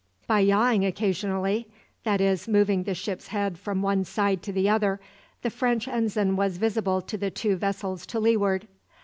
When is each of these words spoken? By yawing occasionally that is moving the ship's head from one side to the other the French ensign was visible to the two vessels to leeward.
By 0.25 0.39
yawing 0.39 0.83
occasionally 0.83 1.67
that 2.05 2.19
is 2.21 2.47
moving 2.47 2.85
the 2.85 2.95
ship's 2.95 3.27
head 3.27 3.59
from 3.59 3.83
one 3.83 4.03
side 4.03 4.41
to 4.41 4.51
the 4.51 4.67
other 4.67 4.99
the 5.43 5.51
French 5.51 5.87
ensign 5.87 6.35
was 6.35 6.57
visible 6.57 7.01
to 7.03 7.19
the 7.19 7.29
two 7.29 7.55
vessels 7.55 8.07
to 8.07 8.19
leeward. 8.19 8.67